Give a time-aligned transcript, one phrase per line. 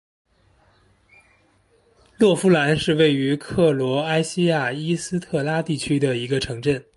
[2.17, 6.83] 洛夫兰是位于克罗埃西亚伊斯特拉地区的一个城镇。